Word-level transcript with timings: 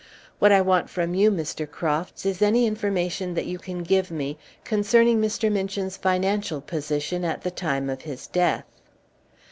What 0.39 0.51
I 0.51 0.61
want 0.61 0.89
from 0.89 1.13
you, 1.13 1.29
Mr. 1.29 1.69
Crofts, 1.69 2.25
is 2.25 2.41
any 2.41 2.65
information 2.65 3.35
that 3.35 3.45
you 3.45 3.59
can 3.59 3.83
give 3.83 4.09
me 4.09 4.35
concerning 4.63 5.21
Mr. 5.21 5.51
Minchin's 5.51 5.95
financial 5.95 6.59
position 6.59 7.23
at 7.23 7.43
the 7.43 7.51
time 7.51 7.87
of 7.87 8.01
his 8.01 8.25
death." 8.25 8.65